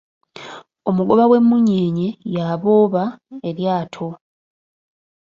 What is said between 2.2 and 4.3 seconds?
y’abooba eryato.